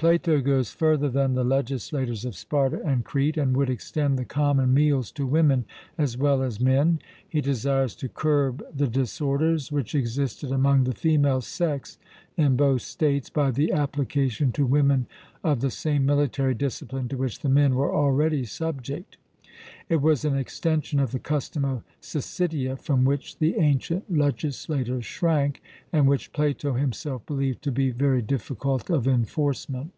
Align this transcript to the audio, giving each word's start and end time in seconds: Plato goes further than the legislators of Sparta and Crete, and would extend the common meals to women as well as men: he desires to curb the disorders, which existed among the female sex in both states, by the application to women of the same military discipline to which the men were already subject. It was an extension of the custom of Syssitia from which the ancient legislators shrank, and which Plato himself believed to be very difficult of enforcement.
Plato 0.00 0.40
goes 0.40 0.70
further 0.72 1.10
than 1.10 1.34
the 1.34 1.44
legislators 1.44 2.24
of 2.24 2.34
Sparta 2.34 2.80
and 2.82 3.04
Crete, 3.04 3.36
and 3.36 3.54
would 3.54 3.68
extend 3.68 4.18
the 4.18 4.24
common 4.24 4.72
meals 4.72 5.12
to 5.12 5.26
women 5.26 5.66
as 5.98 6.16
well 6.16 6.42
as 6.42 6.58
men: 6.58 7.00
he 7.28 7.42
desires 7.42 7.94
to 7.96 8.08
curb 8.08 8.64
the 8.74 8.88
disorders, 8.88 9.70
which 9.70 9.94
existed 9.94 10.52
among 10.52 10.84
the 10.84 10.94
female 10.94 11.42
sex 11.42 11.98
in 12.38 12.56
both 12.56 12.80
states, 12.80 13.28
by 13.28 13.50
the 13.50 13.72
application 13.72 14.52
to 14.52 14.64
women 14.64 15.04
of 15.44 15.60
the 15.60 15.70
same 15.70 16.06
military 16.06 16.54
discipline 16.54 17.06
to 17.08 17.18
which 17.18 17.40
the 17.40 17.50
men 17.50 17.74
were 17.74 17.94
already 17.94 18.42
subject. 18.44 19.18
It 19.90 20.00
was 20.00 20.24
an 20.24 20.36
extension 20.38 21.00
of 21.00 21.10
the 21.10 21.18
custom 21.18 21.64
of 21.66 21.82
Syssitia 22.00 22.76
from 22.78 23.04
which 23.04 23.38
the 23.38 23.56
ancient 23.56 24.10
legislators 24.10 25.04
shrank, 25.04 25.60
and 25.92 26.06
which 26.08 26.32
Plato 26.32 26.74
himself 26.74 27.26
believed 27.26 27.60
to 27.64 27.72
be 27.72 27.90
very 27.90 28.22
difficult 28.22 28.88
of 28.88 29.06
enforcement. 29.06 29.90